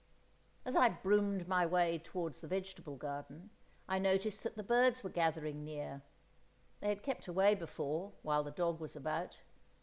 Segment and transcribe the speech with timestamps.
[0.65, 3.51] As I broomed my way towards the vegetable garden,
[3.87, 8.79] I noticed that the birds were gathering near—they had kept away before, while the dog
[8.79, 9.41] was about.